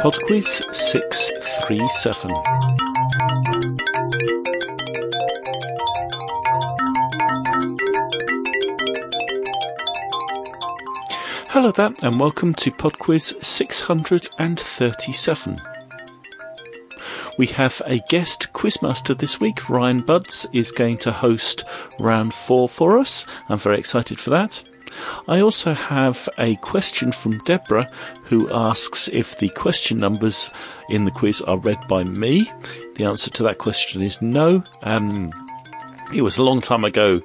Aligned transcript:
Podquiz 0.00 0.62
637. 0.74 2.30
Hello 11.48 11.72
there, 11.72 11.94
and 12.02 12.20
welcome 12.20 12.52
to 12.54 12.70
Podquiz 12.70 13.42
637. 13.42 15.60
We 17.38 17.46
have 17.46 17.80
a 17.86 18.00
guest 18.10 18.48
quizmaster 18.52 19.16
this 19.16 19.40
week. 19.40 19.70
Ryan 19.70 20.02
Budds 20.02 20.46
is 20.52 20.72
going 20.72 20.98
to 20.98 21.10
host 21.10 21.64
round 21.98 22.34
four 22.34 22.68
for 22.68 22.98
us. 22.98 23.24
I'm 23.48 23.58
very 23.58 23.78
excited 23.78 24.20
for 24.20 24.28
that. 24.30 24.62
I 25.28 25.40
also 25.40 25.72
have 25.72 26.28
a 26.38 26.56
question 26.56 27.12
from 27.12 27.38
Deborah 27.38 27.90
who 28.24 28.52
asks 28.52 29.08
if 29.12 29.38
the 29.38 29.48
question 29.50 29.98
numbers 29.98 30.50
in 30.88 31.04
the 31.04 31.10
quiz 31.10 31.40
are 31.42 31.58
read 31.58 31.86
by 31.88 32.04
me. 32.04 32.50
The 32.96 33.04
answer 33.04 33.30
to 33.30 33.42
that 33.44 33.58
question 33.58 34.02
is 34.02 34.20
no. 34.22 34.62
Um, 34.82 35.32
it 36.14 36.22
was 36.22 36.38
a 36.38 36.44
long 36.44 36.60
time 36.60 36.84
ago 36.84 37.20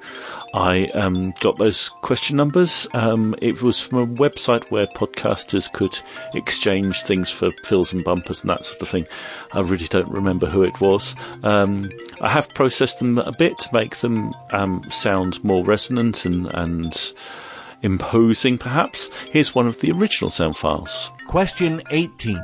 I 0.53 0.88
um, 0.88 1.34
got 1.39 1.57
those 1.57 1.89
question 2.02 2.35
numbers. 2.35 2.85
Um, 2.94 3.35
it 3.41 3.61
was 3.61 3.80
from 3.80 3.99
a 3.99 4.08
website 4.08 4.69
where 4.69 4.88
podcasters 4.88 5.72
could 5.72 5.97
exchange 6.33 7.03
things 7.03 7.30
for 7.30 7.52
fills 7.63 7.94
and 7.94 8.03
bumpers 8.03 8.41
and 8.41 8.49
that 8.49 8.66
sort 8.66 8.81
of 8.81 8.89
thing. 8.89 9.05
I 9.53 9.61
really 9.61 9.88
don't 9.88 10.09
remember 10.09 10.47
who 10.47 10.63
it 10.63 10.81
was. 10.81 11.16
Um, 11.44 11.89
I 12.19 12.30
have 12.30 12.53
processed 12.53 12.99
them 12.99 13.17
a 13.17 13.31
bit 13.31 13.58
to 13.59 13.69
make 13.73 13.97
them 13.97 14.33
um, 14.52 14.83
sound 14.91 15.41
more 15.44 15.63
resonant 15.63 16.25
and, 16.25 16.47
and 16.53 17.13
imposing, 17.81 18.58
perhaps. 18.58 19.09
Here's 19.30 19.55
one 19.55 19.67
of 19.67 19.80
the 19.80 19.91
original 19.91 20.31
sound 20.31 20.58
files. 20.58 21.12
Question 21.25 21.81
18. 21.89 22.39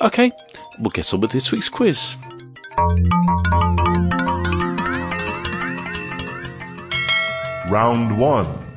Okay, 0.00 0.30
we'll 0.78 0.90
get 0.90 1.12
on 1.12 1.20
with 1.20 1.32
this 1.32 1.50
week's 1.50 1.68
quiz. 1.68 2.16
Round 7.68 8.18
1. 8.18 8.68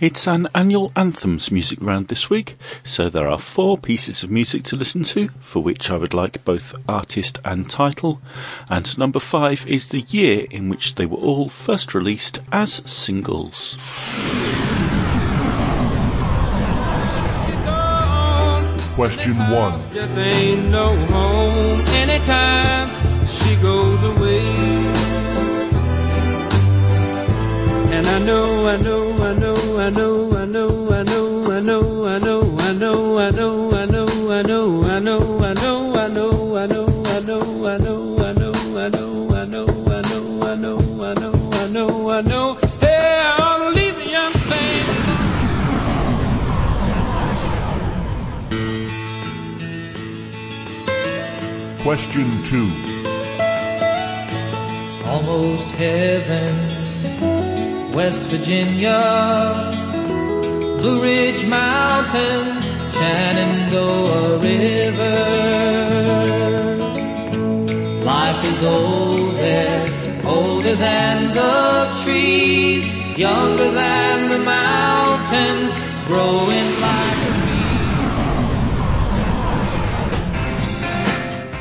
It's 0.00 0.28
an 0.28 0.46
annual 0.54 0.92
anthems 0.94 1.50
music 1.50 1.80
round 1.82 2.06
this 2.06 2.30
week, 2.30 2.54
so 2.84 3.08
there 3.08 3.28
are 3.28 3.38
four 3.38 3.76
pieces 3.76 4.22
of 4.22 4.30
music 4.30 4.62
to 4.64 4.76
listen 4.76 5.02
to, 5.02 5.30
for 5.40 5.60
which 5.60 5.90
I 5.90 5.96
would 5.96 6.14
like 6.14 6.44
both 6.44 6.76
artist 6.88 7.40
and 7.44 7.68
title, 7.68 8.20
and 8.70 8.96
number 8.96 9.18
five 9.18 9.66
is 9.66 9.88
the 9.88 10.02
year 10.02 10.46
in 10.52 10.68
which 10.68 10.94
they 10.94 11.06
were 11.06 11.18
all 11.18 11.48
first 11.48 11.94
released 11.94 12.38
as 12.52 12.74
singles. 12.88 13.76
Question 18.98 19.38
1. 19.38 19.92
Just 19.94 20.18
ain't 20.18 20.72
no 20.72 20.90
she 23.28 23.54
goes 23.62 24.02
away. 24.02 24.42
And 27.94 28.04
I 28.08 28.18
know, 28.18 28.66
I 28.66 28.76
know, 28.78 29.12
I 29.18 29.34
know, 29.34 29.78
I 29.78 29.90
know, 29.90 30.28
I 30.32 30.44
know, 30.46 30.90
I 30.90 31.04
know, 31.04 31.52
I 31.52 31.60
know, 31.60 32.08
I 32.08 32.18
know, 32.18 32.58
I 32.58 32.72
know, 32.72 33.18
I 33.20 33.30
know, 33.30 33.70
I 33.70 33.86
know, 33.86 34.32
I 34.32 34.42
know, 34.42 34.82
I 34.82 35.00
know, 35.00 35.38
I 35.44 35.52
know, 35.52 35.57
Question 51.88 52.28
2. 52.44 52.68
almost 55.06 55.64
heaven. 55.68 56.54
West 57.94 58.26
Virginia, 58.26 59.00
Blue 60.80 61.00
Ridge 61.00 61.46
Mountains, 61.46 62.62
Shenandoah 62.92 64.36
River. 64.36 65.18
Life 68.04 68.44
is 68.44 68.62
old 68.64 69.30
there, 69.36 69.88
older 70.26 70.76
than 70.76 71.32
the 71.32 71.88
trees, 72.04 72.92
younger 73.16 73.70
than 73.70 74.28
the 74.28 74.38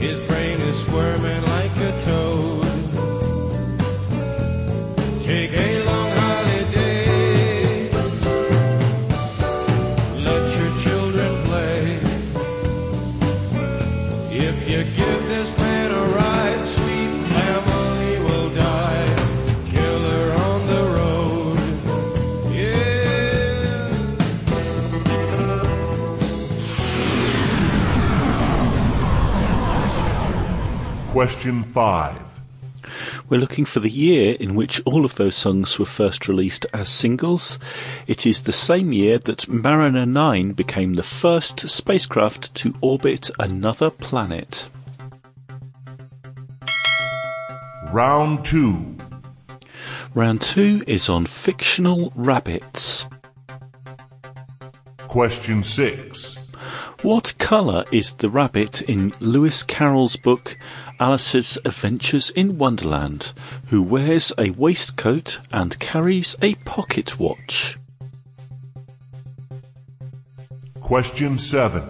his 0.00 0.18
brain 0.28 0.60
is 0.60 0.80
squirming 0.80 1.42
like 1.42 1.76
a 1.76 1.92
toad. 2.04 2.64
Take 5.24 5.52
Question 31.24 31.62
5. 31.62 32.40
We're 33.30 33.40
looking 33.40 33.64
for 33.64 33.80
the 33.80 33.88
year 33.88 34.34
in 34.34 34.54
which 34.54 34.82
all 34.84 35.06
of 35.06 35.14
those 35.14 35.34
songs 35.34 35.78
were 35.78 35.86
first 35.86 36.28
released 36.28 36.66
as 36.74 36.90
singles. 36.90 37.58
It 38.06 38.26
is 38.26 38.42
the 38.42 38.52
same 38.52 38.92
year 38.92 39.16
that 39.20 39.48
Mariner 39.48 40.04
9 40.04 40.52
became 40.52 40.92
the 40.92 41.02
first 41.02 41.60
spacecraft 41.60 42.54
to 42.56 42.74
orbit 42.82 43.30
another 43.38 43.88
planet. 43.88 44.68
Round 47.90 48.44
2. 48.44 48.98
Round 50.14 50.42
2 50.42 50.84
is 50.86 51.08
on 51.08 51.24
fictional 51.24 52.12
rabbits. 52.14 53.06
Question 54.98 55.62
6. 55.62 56.36
What 57.04 57.36
colour 57.36 57.84
is 57.92 58.14
the 58.14 58.30
rabbit 58.30 58.80
in 58.80 59.12
Lewis 59.20 59.62
Carroll's 59.62 60.16
book 60.16 60.56
Alice's 61.00 61.58
Adventures 61.64 62.30
in 62.30 62.56
Wonderland, 62.56 63.32
who 63.66 63.82
wears 63.82 64.32
a 64.38 64.50
waistcoat 64.50 65.40
and 65.52 65.78
carries 65.78 66.36
a 66.40 66.54
pocket 66.56 67.18
watch? 67.18 67.78
Question 70.80 71.38
7. 71.38 71.82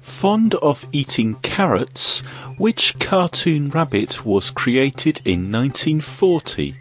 Fond 0.00 0.54
of 0.56 0.86
eating 0.92 1.34
carrots, 1.36 2.20
which 2.58 2.98
cartoon 2.98 3.70
rabbit 3.70 4.24
was 4.24 4.50
created 4.50 5.20
in 5.24 5.52
1940 5.52 6.76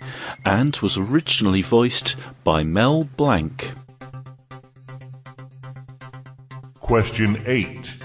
and 0.45 0.75
was 0.77 0.97
originally 0.97 1.61
voiced 1.61 2.15
by 2.43 2.63
Mel 2.63 3.03
Blanc? 3.03 3.71
Question 6.79 7.41
8. 7.45 8.04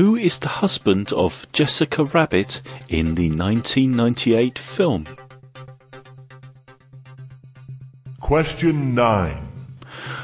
Who 0.00 0.16
is 0.16 0.38
the 0.38 0.48
husband 0.48 1.12
of 1.12 1.46
Jessica 1.52 2.04
Rabbit 2.04 2.62
in 2.88 3.16
the 3.16 3.28
1998 3.28 4.58
film? 4.58 5.04
Question 8.18 8.94
9. 8.94 9.46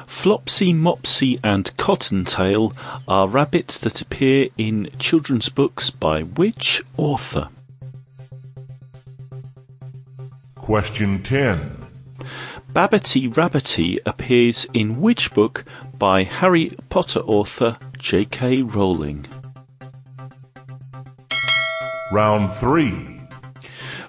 Flopsy, 0.07 0.73
Mopsy, 0.73 1.39
and 1.45 1.77
Cottontail 1.77 2.73
are 3.07 3.29
rabbits 3.29 3.79
that 3.81 4.01
appear 4.01 4.49
in 4.57 4.89
children's 4.99 5.51
books 5.51 5.91
by 5.91 6.23
which 6.23 6.83
author? 6.97 7.51
Question 10.55 11.23
10. 11.23 11.85
Babbity 12.73 13.31
Rabbity 13.31 13.99
appears 14.07 14.67
in 14.73 15.03
which 15.03 15.35
book 15.35 15.67
by 15.99 16.23
Harry 16.23 16.73
Potter 16.89 17.21
author 17.21 17.77
J.K. 17.99 18.63
Rowling. 18.63 19.27
Round 22.13 22.53
3. 22.53 23.21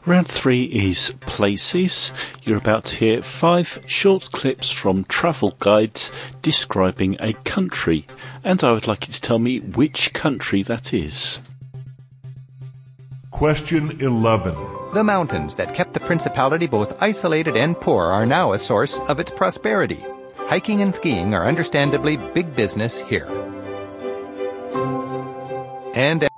Round 0.05 0.27
three 0.27 0.65
is 0.65 1.13
places. 1.19 2.13
You're 2.43 2.59
about 2.59 2.85
to 2.85 2.95
hear 2.95 3.21
five 3.21 3.83
short 3.87 4.31
clips 4.31 4.71
from 4.71 5.03
travel 5.03 5.55
guides 5.59 6.11
describing 6.41 7.17
a 7.19 7.33
country, 7.33 8.05
and 8.43 8.63
I 8.63 8.71
would 8.71 8.87
like 8.87 9.07
you 9.07 9.13
to 9.13 9.19
tell 9.19 9.39
me 9.39 9.59
which 9.59 10.13
country 10.13 10.63
that 10.63 10.93
is. 10.93 11.39
Question 13.31 13.99
11. 13.99 14.55
The 14.93 15.03
mountains 15.03 15.55
that 15.55 15.73
kept 15.73 15.93
the 15.93 15.99
principality 15.99 16.67
both 16.67 17.01
isolated 17.01 17.57
and 17.57 17.77
poor 17.77 18.05
are 18.05 18.25
now 18.25 18.53
a 18.53 18.59
source 18.59 18.99
of 19.09 19.19
its 19.19 19.31
prosperity. 19.31 20.05
Hiking 20.37 20.81
and 20.81 20.95
skiing 20.95 21.33
are 21.33 21.45
understandably 21.45 22.15
big 22.15 22.55
business 22.55 23.01
here. 23.01 23.27
And 25.93 26.29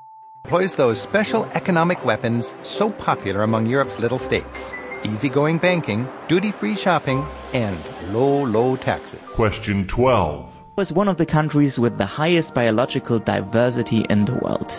employs 0.49 0.73
those 0.73 0.99
special 0.99 1.45
economic 1.53 2.03
weapons 2.03 2.55
so 2.63 2.89
popular 2.89 3.43
among 3.43 3.67
Europe's 3.67 3.99
little 3.99 4.17
states 4.17 4.73
easygoing 5.03 5.59
banking, 5.59 6.09
duty 6.27 6.51
free 6.51 6.75
shopping, 6.75 7.23
and 7.53 7.77
low, 8.11 8.45
low 8.45 8.75
taxes. 8.75 9.21
Question 9.27 9.85
12. 9.85 10.63
was 10.75 10.91
one 10.91 11.07
of 11.07 11.17
the 11.17 11.25
countries 11.25 11.77
with 11.77 11.99
the 11.99 12.05
highest 12.05 12.55
biological 12.55 13.19
diversity 13.19 14.07
in 14.09 14.25
the 14.25 14.33
world. 14.41 14.71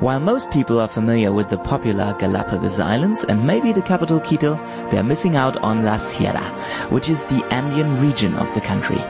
While 0.00 0.20
most 0.20 0.50
people 0.50 0.80
are 0.80 0.88
familiar 0.88 1.32
with 1.32 1.50
the 1.50 1.58
popular 1.58 2.16
Galapagos 2.18 2.80
Islands 2.80 3.24
and 3.24 3.46
maybe 3.46 3.72
the 3.72 3.82
capital 3.82 4.20
Quito, 4.20 4.54
they 4.90 4.96
are 4.96 5.10
missing 5.12 5.36
out 5.36 5.58
on 5.58 5.84
La 5.84 5.98
Sierra, 5.98 6.46
which 6.88 7.10
is 7.10 7.26
the 7.26 7.44
Andean 7.50 7.90
region 8.00 8.34
of 8.36 8.52
the 8.54 8.62
country. 8.62 9.02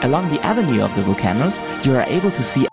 Along 0.00 0.30
the 0.30 0.40
avenue 0.40 0.82
of 0.82 0.96
the 0.96 1.02
volcanoes, 1.02 1.60
you 1.84 1.94
are 1.94 2.08
able 2.08 2.30
to 2.30 2.42
see 2.42 2.66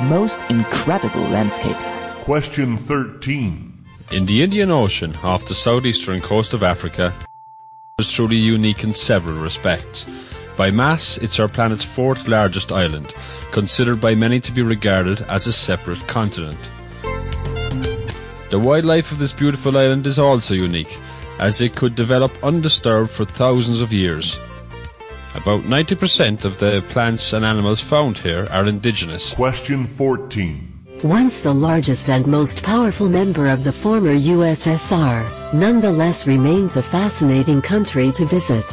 most 0.00 0.40
incredible 0.48 1.22
landscapes. 1.28 1.98
Question 2.24 2.78
13. 2.78 3.84
In 4.12 4.24
the 4.24 4.42
Indian 4.42 4.70
Ocean, 4.70 5.14
off 5.22 5.44
the 5.44 5.54
southeastern 5.54 6.22
coast 6.22 6.54
of 6.54 6.62
Africa, 6.62 7.12
is 7.98 8.10
truly 8.10 8.38
unique 8.38 8.82
in 8.82 8.94
several 8.94 9.36
respects. 9.36 10.06
By 10.56 10.70
mass, 10.70 11.18
it's 11.18 11.38
our 11.38 11.48
planet's 11.48 11.84
fourth 11.84 12.26
largest 12.26 12.72
island, 12.72 13.12
considered 13.52 14.00
by 14.00 14.14
many 14.14 14.40
to 14.40 14.52
be 14.52 14.62
regarded 14.62 15.20
as 15.28 15.46
a 15.46 15.52
separate 15.52 16.00
continent. 16.08 16.58
The 18.48 18.58
wildlife 18.58 19.12
of 19.12 19.18
this 19.18 19.34
beautiful 19.34 19.76
island 19.76 20.06
is 20.06 20.18
also 20.18 20.54
unique, 20.54 20.98
as 21.38 21.60
it 21.60 21.76
could 21.76 21.94
develop 21.94 22.32
undisturbed 22.42 23.10
for 23.10 23.26
thousands 23.26 23.82
of 23.82 23.92
years. 23.92 24.40
About 25.34 25.64
90% 25.64 26.46
of 26.46 26.56
the 26.56 26.82
plants 26.88 27.34
and 27.34 27.44
animals 27.44 27.82
found 27.82 28.16
here 28.16 28.48
are 28.50 28.64
indigenous. 28.64 29.34
Question 29.34 29.86
14. 29.86 30.73
Once 31.04 31.42
the 31.42 31.52
largest 31.52 32.08
and 32.08 32.26
most 32.26 32.62
powerful 32.62 33.10
member 33.10 33.46
of 33.46 33.62
the 33.62 33.70
former 33.70 34.14
USSR, 34.14 35.28
nonetheless 35.52 36.26
remains 36.26 36.78
a 36.78 36.82
fascinating 36.82 37.60
country 37.60 38.10
to 38.12 38.24
visit. 38.24 38.64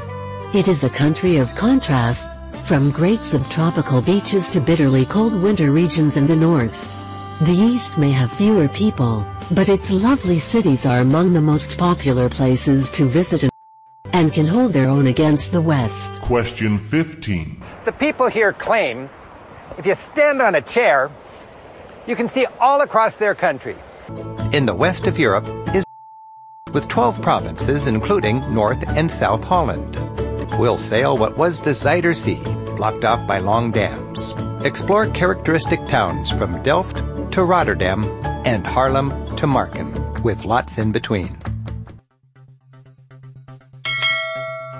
It 0.54 0.70
is 0.70 0.86
a 0.86 0.90
country 0.90 1.36
of 1.36 1.54
contrasts, 1.56 2.40
from 2.64 2.90
great 2.90 3.20
subtropical 3.20 4.02
beaches 4.02 4.50
to 4.52 4.62
bitterly 4.62 5.04
cold 5.04 5.34
winter 5.44 5.72
regions 5.72 6.16
in 6.16 6.26
the 6.26 6.38
north. 6.38 6.88
The 7.42 7.52
east 7.52 7.98
may 7.98 8.12
have 8.12 8.32
fewer 8.32 8.70
people, 8.70 9.28
but 9.52 9.68
its 9.68 9.92
lovely 9.92 10.40
cities 10.40 10.86
are 10.86 11.02
among 11.02 11.34
the 11.34 11.42
most 11.42 11.78
popular 11.78 12.30
places 12.30 12.90
to 12.92 13.10
visit 13.10 13.44
and- 13.44 13.52
and 14.14 14.32
can 14.32 14.48
hold 14.48 14.72
their 14.72 14.88
own 14.88 15.08
against 15.08 15.52
the 15.52 15.60
west. 15.60 16.22
Question 16.22 16.78
15. 16.78 17.58
The 17.84 17.92
people 17.92 18.28
here 18.28 18.54
claim 18.54 19.10
if 19.78 19.86
you 19.86 19.96
stand 19.96 20.42
on 20.42 20.56
a 20.56 20.62
chair, 20.62 21.10
you 22.12 22.16
can 22.18 22.28
see 22.28 22.46
all 22.60 22.82
across 22.82 23.16
their 23.16 23.34
country. 23.34 23.78
In 24.52 24.66
the 24.66 24.76
west 24.76 25.08
of 25.08 25.18
Europe 25.18 25.48
is 25.74 25.86
with 26.74 26.90
12 26.90 27.22
provinces, 27.22 27.88
including 27.88 28.54
North 28.54 28.86
and 28.90 29.10
South 29.10 29.44
Holland. 29.46 29.96
We'll 30.60 30.78
sail 30.78 31.18
what 31.18 31.38
was 31.38 31.62
the 31.62 31.72
Zuider 31.72 32.14
Sea, 32.14 32.42
blocked 32.76 33.06
off 33.06 33.26
by 33.26 33.40
long 33.40 33.72
dams. 33.72 34.34
Explore 34.66 35.08
characteristic 35.12 35.88
towns 35.88 36.30
from 36.30 36.62
Delft 36.64 36.98
to 37.32 37.46
Rotterdam 37.46 38.04
and 38.46 38.66
Haarlem 38.66 39.10
to 39.38 39.48
Marken, 39.48 39.90
with 40.22 40.44
lots 40.44 40.78
in 40.78 40.92
between. 40.92 41.38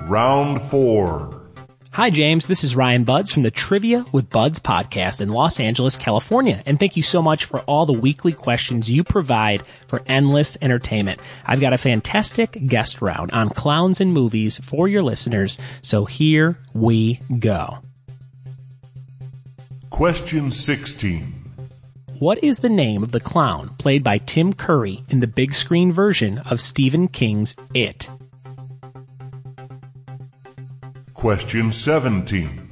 Round 0.06 0.60
4. 0.60 1.41
Hi, 1.94 2.08
James. 2.08 2.46
This 2.46 2.64
is 2.64 2.74
Ryan 2.74 3.04
Budds 3.04 3.30
from 3.30 3.42
the 3.42 3.50
Trivia 3.50 4.06
with 4.12 4.30
Budds 4.30 4.58
podcast 4.58 5.20
in 5.20 5.28
Los 5.28 5.60
Angeles, 5.60 5.98
California. 5.98 6.62
And 6.64 6.78
thank 6.78 6.96
you 6.96 7.02
so 7.02 7.20
much 7.20 7.44
for 7.44 7.60
all 7.60 7.84
the 7.84 7.92
weekly 7.92 8.32
questions 8.32 8.90
you 8.90 9.04
provide 9.04 9.62
for 9.88 10.00
endless 10.06 10.56
entertainment. 10.62 11.20
I've 11.44 11.60
got 11.60 11.74
a 11.74 11.76
fantastic 11.76 12.66
guest 12.66 13.02
round 13.02 13.30
on 13.32 13.50
clowns 13.50 14.00
and 14.00 14.10
movies 14.10 14.56
for 14.56 14.88
your 14.88 15.02
listeners. 15.02 15.58
So 15.82 16.06
here 16.06 16.58
we 16.72 17.20
go. 17.38 17.80
Question 19.90 20.50
16. 20.50 21.34
What 22.20 22.42
is 22.42 22.60
the 22.60 22.70
name 22.70 23.02
of 23.02 23.12
the 23.12 23.20
clown 23.20 23.74
played 23.76 24.02
by 24.02 24.16
Tim 24.16 24.54
Curry 24.54 25.04
in 25.10 25.20
the 25.20 25.26
big 25.26 25.52
screen 25.52 25.92
version 25.92 26.38
of 26.38 26.58
Stephen 26.58 27.06
King's 27.06 27.54
It? 27.74 28.08
Question 31.22 31.70
17. 31.70 32.68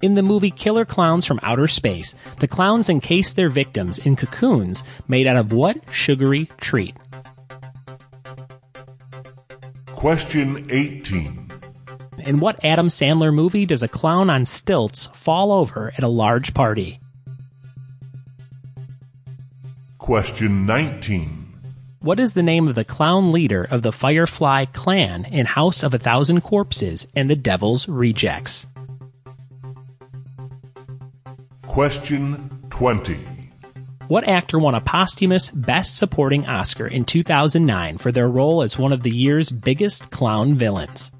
In 0.00 0.14
the 0.14 0.22
movie 0.22 0.52
Killer 0.52 0.84
Clowns 0.84 1.26
from 1.26 1.40
Outer 1.42 1.66
Space, 1.66 2.14
the 2.38 2.46
clowns 2.46 2.88
encase 2.88 3.32
their 3.32 3.48
victims 3.48 3.98
in 3.98 4.14
cocoons 4.14 4.84
made 5.08 5.26
out 5.26 5.34
of 5.34 5.52
what 5.52 5.76
sugary 5.90 6.48
treat? 6.58 6.96
Question 9.86 10.68
18. 10.70 11.50
In 12.18 12.38
what 12.38 12.64
Adam 12.64 12.86
Sandler 12.86 13.34
movie 13.34 13.66
does 13.66 13.82
a 13.82 13.88
clown 13.88 14.30
on 14.30 14.44
stilts 14.44 15.06
fall 15.12 15.50
over 15.50 15.92
at 15.96 16.04
a 16.04 16.08
large 16.08 16.54
party? 16.54 17.00
Question 19.98 20.64
19. 20.64 21.39
What 22.02 22.18
is 22.18 22.32
the 22.32 22.42
name 22.42 22.66
of 22.66 22.76
the 22.76 22.84
clown 22.84 23.30
leader 23.30 23.62
of 23.62 23.82
the 23.82 23.92
Firefly 23.92 24.64
clan 24.72 25.26
in 25.26 25.44
House 25.44 25.82
of 25.82 25.92
a 25.92 25.98
Thousand 25.98 26.40
Corpses 26.40 27.06
and 27.14 27.28
the 27.28 27.36
Devil's 27.36 27.90
Rejects? 27.90 28.66
Question 31.66 32.62
20. 32.70 33.18
What 34.08 34.26
actor 34.26 34.58
won 34.58 34.74
a 34.74 34.80
posthumous 34.80 35.50
Best 35.50 35.98
Supporting 35.98 36.46
Oscar 36.46 36.86
in 36.86 37.04
2009 37.04 37.98
for 37.98 38.10
their 38.10 38.30
role 38.30 38.62
as 38.62 38.78
one 38.78 38.94
of 38.94 39.02
the 39.02 39.10
year's 39.10 39.50
biggest 39.50 40.10
clown 40.10 40.54
villains? 40.54 41.12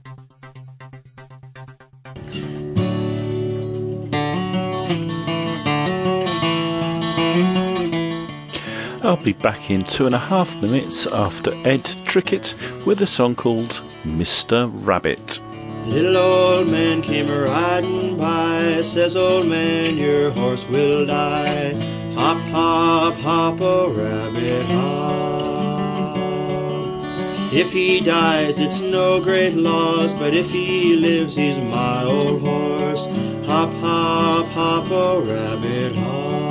I'll 9.21 9.27
be 9.27 9.33
back 9.35 9.71
in 9.71 9.85
two 9.85 10.07
and 10.07 10.15
a 10.15 10.19
half 10.19 10.57
minutes 10.63 11.07
after 11.07 11.53
Ed 11.69 11.85
Trickett 12.07 12.55
with 12.87 13.03
a 13.03 13.07
song 13.07 13.35
called 13.35 13.83
Mr. 14.03 14.71
Rabbit. 14.73 15.43
Little 15.85 16.17
old 16.17 16.69
man 16.69 17.03
came 17.03 17.29
riding 17.29 18.17
by, 18.17 18.81
says, 18.81 19.17
Old 19.17 19.47
man, 19.47 19.99
your 19.99 20.31
horse 20.31 20.67
will 20.69 21.05
die. 21.05 21.75
Hop, 22.15 22.39
hop, 22.51 23.15
hop, 23.17 23.61
a 23.61 23.91
rabbit, 23.91 24.65
hop. 24.65 25.45
If 27.53 27.75
he 27.75 28.01
dies, 28.01 28.59
it's 28.59 28.81
no 28.81 29.21
great 29.21 29.53
loss, 29.53 30.15
but 30.15 30.33
if 30.33 30.51
he 30.51 30.97
lives, 30.97 31.37
he's 31.37 31.59
my 31.59 32.05
old 32.05 32.41
horse. 32.41 33.05
Hop, 33.45 33.71
hop, 33.83 34.47
hop, 34.47 34.91
a 34.91 35.21
rabbit, 35.21 35.95
hop. 35.95 36.50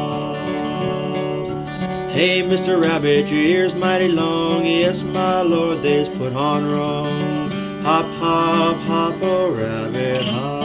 Hey, 2.20 2.44
Mr. 2.44 2.82
Rabbit, 2.82 3.30
your 3.30 3.40
ears 3.40 3.74
mighty 3.74 4.10
long. 4.10 4.66
Yes, 4.66 5.04
my 5.04 5.40
lord, 5.42 5.82
they's 5.82 6.10
put 6.10 6.34
on 6.34 6.70
wrong. 6.70 7.50
Hop, 7.82 8.06
hop, 8.20 8.76
hop, 8.76 9.22
a 9.22 9.50
rabbit, 9.50 10.26
hop. 10.26 10.59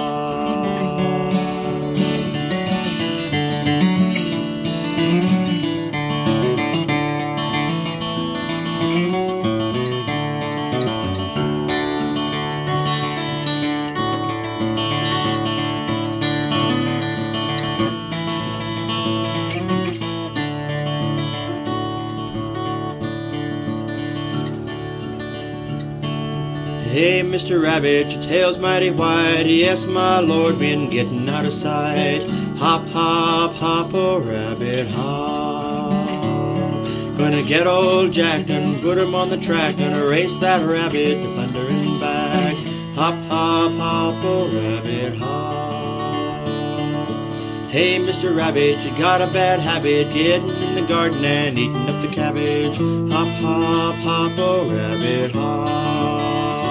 Mr. 27.35 27.61
Rabbit, 27.61 28.13
your 28.13 28.23
tail's 28.23 28.59
mighty 28.59 28.91
wide. 28.91 29.49
Yes, 29.49 29.85
my 29.87 30.21
lord, 30.21 30.57
been 30.61 30.89
getting 30.89 31.29
out 31.29 31.45
of 31.45 31.53
sight. 31.53 32.31
Hop, 32.59 32.87
hop, 32.91 33.55
hop, 33.55 33.93
oh 33.93 34.21
rabbit, 34.21 34.89
hop. 34.93 36.07
Gonna 37.19 37.43
get 37.43 37.67
old 37.67 38.13
Jack 38.13 38.49
and 38.51 38.81
put 38.81 38.99
him 38.99 39.17
on 39.17 39.31
the 39.31 39.37
track. 39.37 39.79
Gonna 39.79 40.07
race 40.07 40.39
that 40.39 40.65
rabbit 40.65 41.23
to 41.23 41.35
thunder 41.35 41.67
and 41.67 41.99
back. 41.99 42.55
Hop, 42.95 43.17
hop, 43.29 43.73
hop, 43.73 44.25
oh 44.25 44.47
rabbit, 44.55 45.17
hop. 45.19 46.45
Hey, 47.69 47.99
Mr. 47.99 48.33
Rabbit, 48.37 48.79
you 48.85 48.97
got 48.97 49.21
a 49.21 49.27
bad 49.27 49.59
habit 49.59 50.15
getting 50.15 50.51
in 50.51 50.77
the 50.77 50.83
garden 50.83 51.25
and 51.25 51.59
eating 51.59 51.89
up 51.89 52.01
the 52.01 52.15
cabbage. 52.15 52.79
Hop, 53.13 53.27
hop, 53.43 53.95
hop, 53.97 54.39
oh 54.39 54.71
rabbit, 54.71 55.33
hop. 55.33 56.64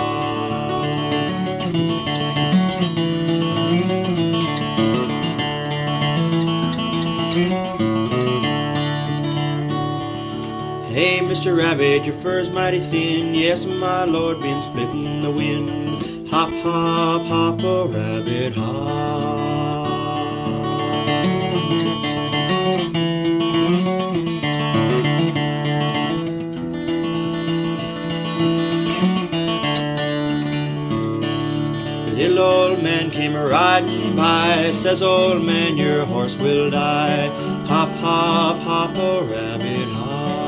Mr. 11.34 11.58
Rabbit, 11.58 12.06
your 12.06 12.13
fur's 12.13 12.52
mighty 12.52 12.80
thin. 12.80 13.34
Yes, 13.34 13.66
my 13.66 14.04
lord, 14.04 14.40
been 14.40 14.62
splitting 14.62 15.24
the 15.24 15.32
wind. 15.32 16.30
Hop, 16.30 16.52
hop, 16.52 17.24
hop, 17.24 17.60
oh 17.63 17.88
rabbit, 17.88 18.54
hop. 18.54 19.88
Little 32.13 32.40
old 32.40 32.84
man 32.84 33.10
came 33.10 33.36
a 33.36 33.44
riding 33.44 34.16
by, 34.16 34.70
says, 34.72 35.02
Old 35.02 35.44
man, 35.44 35.78
your 35.78 36.06
horse 36.06 36.36
will 36.36 36.70
die. 36.70 37.25
Hop, 37.66 37.90
hop, 37.96 38.60
hop, 38.60 38.92
oh 38.98 39.24
rabbit, 39.24 39.90
hop. 39.94 40.43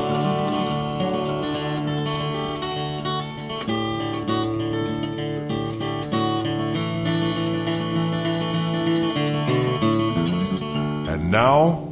Now, 11.36 11.86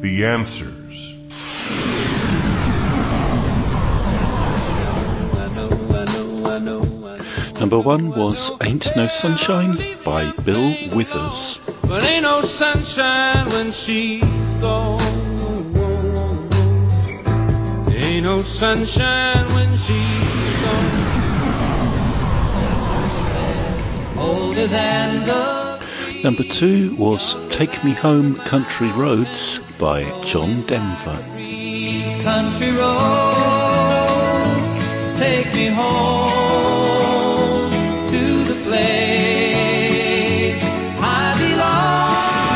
the 0.00 0.24
answers. 0.24 0.98
Number 7.58 7.80
one 7.80 8.12
was 8.12 8.52
Ain't 8.60 8.86
No 8.94 9.08
Sunshine 9.08 9.74
by 10.04 10.30
Bill 10.44 10.68
Withers. 10.94 11.58
But 11.88 12.04
ain't 12.04 12.22
no 12.22 12.42
sunshine 12.42 13.46
when 13.54 13.72
she's 13.72 14.22
gone. 14.60 15.00
Ain't 17.90 18.22
no 18.22 18.38
sunshine 18.42 19.46
when 19.56 19.70
she's 19.84 20.56
gone. 20.64 20.96
Older 24.16 24.68
than 24.68 25.26
the 25.26 25.65
Number 26.22 26.42
two 26.42 26.94
was 26.96 27.36
Take 27.48 27.84
Me 27.84 27.92
Home 27.92 28.36
Country 28.36 28.90
Roads 28.92 29.60
by 29.78 30.02
John 30.22 30.62
Denver. 30.66 31.22
country 32.22 32.72
roads. 32.72 33.24
Take 35.16 35.54
me 35.54 35.68
home 35.68 36.30
to 38.10 38.44
the 38.44 38.54
place 38.64 40.62
I 40.98 41.36
belong. 41.38 42.52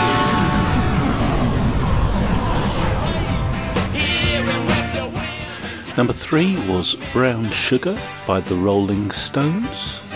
Number 5.97 6.13
three 6.13 6.57
was 6.67 6.97
Brown 7.13 7.51
Sugar 7.51 7.97
by 8.27 8.41
the 8.41 8.57
Rolling 8.57 9.11
Stones. 9.13 10.10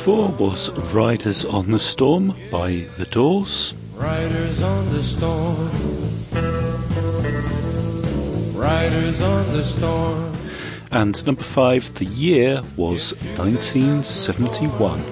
Number 0.00 0.32
four 0.36 0.48
was 0.48 0.70
Riders 0.94 1.44
on 1.44 1.70
the 1.72 1.78
Storm 1.78 2.34
by 2.50 2.86
The 2.96 3.04
Doors. 3.04 3.74
Riders 3.94 4.62
on 4.62 4.86
the 4.86 5.02
storm. 5.02 5.68
Riders 8.56 9.20
on 9.20 9.46
the 9.48 9.62
storm. 9.62 10.32
And 10.90 11.26
number 11.26 11.42
five, 11.42 11.92
the 11.96 12.06
year 12.06 12.62
was 12.78 13.12
1971. 13.36 15.04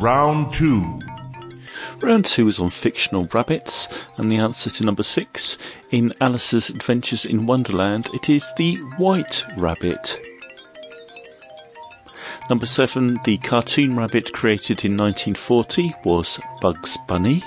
Round 0.00 0.52
two. 0.52 0.93
Round 2.04 2.26
two 2.26 2.48
is 2.48 2.58
on 2.58 2.68
fictional 2.68 3.26
rabbits, 3.32 3.88
and 4.18 4.30
the 4.30 4.36
answer 4.36 4.68
to 4.68 4.84
number 4.84 5.02
six 5.02 5.56
in 5.90 6.12
Alice's 6.20 6.68
Adventures 6.68 7.24
in 7.24 7.46
Wonderland, 7.46 8.10
it 8.12 8.28
is 8.28 8.52
the 8.58 8.76
white 8.98 9.42
rabbit. 9.56 10.20
Number 12.50 12.66
seven, 12.66 13.18
the 13.24 13.38
cartoon 13.38 13.96
rabbit 13.96 14.34
created 14.34 14.84
in 14.84 14.98
1940 14.98 15.94
was 16.04 16.38
Bugs 16.60 16.98
Bunny. 17.08 17.42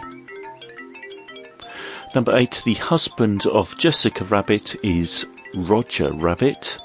Number 2.16 2.36
eight, 2.36 2.64
the 2.66 2.74
husband 2.74 3.46
of 3.46 3.78
Jessica 3.78 4.24
Rabbit 4.24 4.76
is 4.84 5.28
Roger 5.54 6.10
Rabbit. 6.14 6.80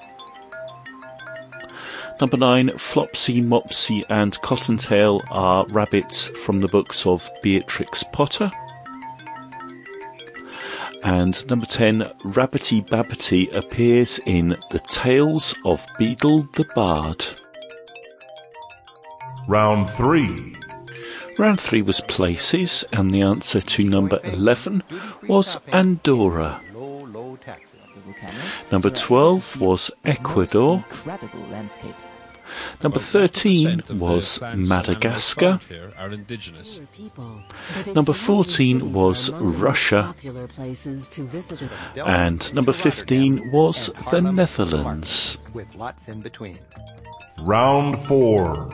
Number 2.20 2.36
nine, 2.36 2.68
Flopsy, 2.78 3.42
Mopsy, 3.42 4.04
and 4.08 4.40
Cottontail 4.42 5.22
are 5.30 5.66
rabbits 5.66 6.28
from 6.28 6.60
the 6.60 6.68
books 6.68 7.04
of 7.06 7.28
Beatrix 7.42 8.04
Potter. 8.12 8.50
And 11.04 11.48
number 11.50 11.66
10, 11.66 12.00
Rabbity 12.22 12.86
Babbity 12.86 13.52
appears 13.54 14.20
in 14.24 14.50
The 14.70 14.78
Tales 14.88 15.54
of 15.64 15.84
Beedle 15.98 16.52
the 16.54 16.64
Bard. 16.76 17.26
Round 19.48 19.90
three. 19.90 20.54
Round 21.38 21.60
three 21.60 21.82
was 21.82 22.00
places, 22.02 22.84
and 22.92 23.10
the 23.10 23.22
answer 23.22 23.60
to 23.60 23.84
number 23.84 24.20
11 24.22 24.84
was 25.26 25.58
Andorra. 25.72 26.60
Number 28.70 28.90
12 28.90 29.60
was 29.60 29.90
Ecuador. 30.04 30.84
Number 32.82 32.98
13 32.98 33.82
was 33.92 34.40
Madagascar. 34.54 35.60
Number 37.94 38.12
14 38.12 38.92
was 38.92 39.30
Russia. 39.30 40.02
Popular 40.14 40.48
places 40.48 41.08
to 41.08 41.26
visit. 41.26 41.68
And 41.96 42.54
number 42.54 42.72
15 42.72 43.50
was 43.50 43.90
the 44.10 44.20
Netherlands. 44.20 45.38
With 45.54 45.74
lots 45.74 46.08
in 46.08 46.20
between. 46.20 46.58
Round 47.40 47.98
four. 47.98 48.70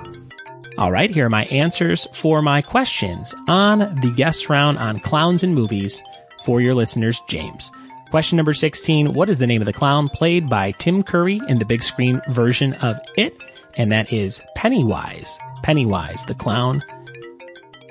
All 0.76 0.93
right, 0.93 1.11
here 1.11 1.26
are 1.26 1.31
my 1.31 1.45
answers 1.47 2.07
for 2.12 2.40
my 2.40 2.62
questions 2.62 3.35
on 3.49 3.78
the 3.78 4.12
guest 4.17 4.49
round 4.49 4.78
on 4.78 5.00
clowns 5.00 5.43
and 5.43 5.55
movies 5.55 6.02
for 6.45 6.61
your 6.61 6.75
listeners, 6.75 7.21
James. 7.28 7.73
Question 8.10 8.36
number 8.36 8.54
16 8.54 9.12
What 9.12 9.28
is 9.28 9.38
the 9.38 9.46
name 9.46 9.60
of 9.60 9.66
the 9.66 9.72
clown 9.72 10.08
played 10.08 10.48
by 10.48 10.70
Tim 10.72 11.02
Curry 11.02 11.40
in 11.46 11.58
the 11.58 11.66
big 11.66 11.82
screen 11.82 12.22
version 12.28 12.72
of 12.74 12.98
It? 13.16 13.34
And 13.76 13.92
that 13.92 14.12
is 14.12 14.40
Pennywise. 14.56 15.38
Pennywise, 15.62 16.24
the 16.24 16.34
clown. 16.34 16.82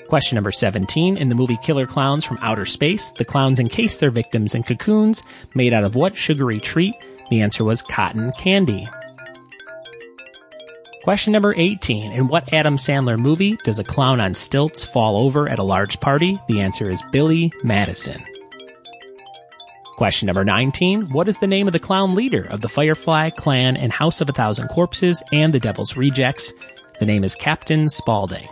Question 0.07 0.35
number 0.35 0.51
17 0.51 1.17
In 1.17 1.29
the 1.29 1.35
movie 1.35 1.57
Killer 1.61 1.85
Clowns 1.85 2.25
from 2.25 2.39
Outer 2.41 2.65
Space, 2.65 3.11
the 3.11 3.25
clowns 3.25 3.59
encase 3.59 3.97
their 3.97 4.09
victims 4.09 4.55
in 4.55 4.63
cocoons 4.63 5.21
made 5.53 5.71
out 5.71 5.83
of 5.83 5.95
what 5.95 6.15
sugary 6.15 6.59
treat? 6.59 6.95
The 7.29 7.41
answer 7.41 7.63
was 7.63 7.83
cotton 7.83 8.31
candy. 8.31 8.87
Question 11.03 11.31
number 11.31 11.53
18. 11.55 12.11
In 12.11 12.27
what 12.27 12.51
Adam 12.51 12.77
Sandler 12.77 13.19
movie 13.19 13.55
does 13.63 13.79
a 13.79 13.83
clown 13.83 14.19
on 14.19 14.33
stilts 14.33 14.83
fall 14.83 15.17
over 15.17 15.47
at 15.47 15.59
a 15.59 15.63
large 15.63 15.99
party? 15.99 16.39
The 16.47 16.61
answer 16.61 16.89
is 16.89 17.03
Billy 17.11 17.53
Madison. 17.63 18.21
Question 19.97 20.27
number 20.27 20.45
19. 20.45 21.09
What 21.09 21.27
is 21.27 21.39
the 21.39 21.47
name 21.47 21.65
of 21.67 21.73
the 21.73 21.79
clown 21.79 22.13
leader 22.13 22.43
of 22.43 22.61
the 22.61 22.69
Firefly 22.69 23.31
Clan 23.31 23.75
and 23.75 23.91
House 23.91 24.21
of 24.21 24.29
a 24.29 24.31
Thousand 24.31 24.67
Corpses 24.67 25.23
and 25.33 25.51
the 25.51 25.59
Devil's 25.59 25.97
Rejects? 25.97 26.53
The 26.99 27.05
name 27.07 27.23
is 27.23 27.33
Captain 27.33 27.89
Spaulding. 27.89 28.47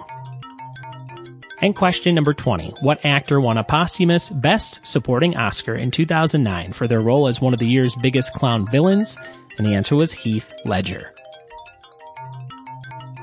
And 1.61 1.75
question 1.75 2.15
number 2.15 2.33
20. 2.33 2.71
What 2.81 3.05
actor 3.05 3.39
won 3.39 3.59
a 3.59 3.63
posthumous 3.63 4.31
Best 4.31 4.83
Supporting 4.87 5.37
Oscar 5.37 5.75
in 5.75 5.91
2009 5.91 6.73
for 6.73 6.87
their 6.87 7.01
role 7.01 7.27
as 7.27 7.39
one 7.39 7.53
of 7.53 7.59
the 7.59 7.67
year's 7.67 7.95
biggest 7.97 8.33
clown 8.33 8.65
villains? 8.71 9.15
And 9.59 9.67
the 9.67 9.75
answer 9.75 9.95
was 9.95 10.13
Heath 10.13 10.51
Ledger. 10.65 11.13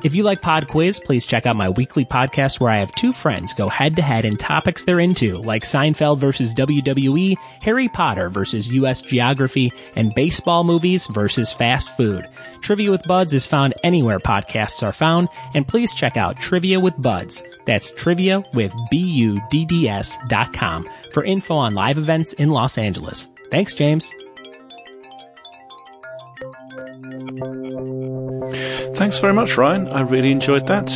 If 0.02 0.16
you 0.16 0.24
like 0.24 0.42
Pod 0.42 0.66
Quiz, 0.66 0.98
please 0.98 1.24
check 1.24 1.46
out 1.46 1.54
my 1.54 1.70
weekly 1.70 2.04
podcast 2.04 2.58
where 2.58 2.72
I 2.72 2.78
have 2.78 2.92
two 2.96 3.12
friends 3.12 3.54
go 3.54 3.68
head 3.68 3.94
to 3.96 4.02
head 4.02 4.24
in 4.24 4.36
topics 4.36 4.84
they're 4.84 4.98
into, 4.98 5.38
like 5.38 5.62
Seinfeld 5.62 6.18
versus 6.18 6.54
WWE, 6.54 7.36
Harry 7.62 7.88
Potter 7.88 8.28
versus 8.28 8.72
US 8.72 9.00
geography, 9.00 9.72
and 9.94 10.12
baseball 10.14 10.64
movies 10.64 11.06
versus 11.06 11.52
fast 11.52 11.96
food. 11.96 12.26
Trivia 12.62 12.90
with 12.90 13.04
Budds 13.04 13.32
is 13.32 13.46
found 13.46 13.74
anywhere 13.84 14.18
podcasts 14.18 14.82
are 14.82 14.92
found, 14.92 15.28
and 15.54 15.68
please 15.68 15.94
check 15.94 16.16
out 16.16 16.36
Trivia 16.36 16.80
with 16.80 17.00
Budds. 17.00 17.44
That's 17.64 17.92
trivia 17.92 18.42
with 18.54 18.74
B-U-D-D-S 18.90 20.18
dot 20.26 20.52
com 20.52 20.88
for 21.12 21.24
info 21.24 21.54
on 21.54 21.74
live 21.74 21.98
events 21.98 22.32
in 22.32 22.50
Los 22.50 22.76
Angeles. 22.76 23.28
Thanks, 23.52 23.76
James. 23.76 24.12
Thanks 28.94 29.18
very 29.18 29.32
much, 29.32 29.56
Ryan. 29.56 29.88
I 29.88 30.02
really 30.02 30.30
enjoyed 30.30 30.66
that. 30.66 30.92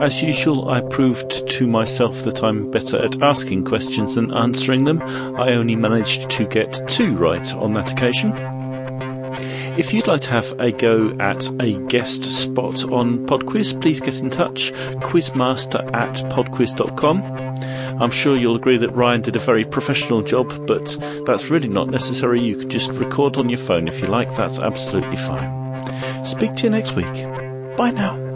As 0.00 0.22
usual, 0.22 0.70
I 0.70 0.80
proved 0.80 1.48
to 1.48 1.66
myself 1.66 2.22
that 2.22 2.42
I'm 2.42 2.70
better 2.70 3.04
at 3.04 3.20
asking 3.22 3.64
questions 3.64 4.14
than 4.14 4.32
answering 4.32 4.84
them. 4.84 5.02
I 5.36 5.52
only 5.52 5.76
managed 5.76 6.30
to 6.30 6.46
get 6.46 6.80
two 6.88 7.14
right 7.16 7.54
on 7.54 7.72
that 7.74 7.92
occasion. 7.92 8.32
If 9.78 9.92
you'd 9.94 10.06
like 10.06 10.20
to 10.22 10.30
have 10.30 10.58
a 10.60 10.72
go 10.72 11.10
at 11.20 11.48
a 11.60 11.78
guest 11.88 12.24
spot 12.24 12.84
on 12.84 13.26
PodQuiz, 13.26 13.80
please 13.80 14.00
get 14.00 14.20
in 14.20 14.30
touch. 14.30 14.72
Quizmaster 15.00 15.94
at 15.94 16.14
podquiz.com. 16.30 17.22
I'm 18.00 18.10
sure 18.10 18.36
you'll 18.36 18.56
agree 18.56 18.78
that 18.78 18.90
Ryan 18.90 19.20
did 19.20 19.36
a 19.36 19.40
very 19.40 19.64
professional 19.64 20.22
job, 20.22 20.66
but 20.66 20.96
that's 21.26 21.50
really 21.50 21.68
not 21.68 21.88
necessary. 21.88 22.40
You 22.40 22.56
can 22.56 22.70
just 22.70 22.90
record 22.92 23.36
on 23.36 23.48
your 23.48 23.58
phone 23.58 23.88
if 23.88 24.00
you 24.00 24.08
like. 24.08 24.34
That's 24.36 24.58
absolutely 24.58 25.16
fine. 25.16 25.59
Speak 26.24 26.54
to 26.56 26.64
you 26.64 26.70
next 26.70 26.92
week. 26.92 27.12
Bye 27.76 27.90
now. 27.90 28.29